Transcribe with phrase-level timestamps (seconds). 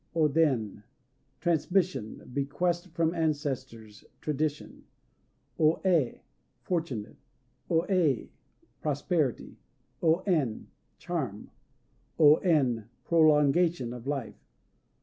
[0.15, 0.81] O Den
[1.41, 4.85] "Transmission," bequest from ancestors, tradition.
[5.59, 6.21] O É
[6.63, 7.17] "Fortunate."
[7.69, 8.31] O Ei
[8.81, 9.57] "Prosperity."
[10.01, 10.65] O En
[10.97, 11.51] "Charm."
[12.17, 14.43] O En "Prolongation," of life.